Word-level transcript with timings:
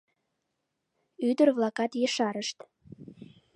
Ӱдыр-влакат 1.29 1.91
ешарышт. 2.05 2.57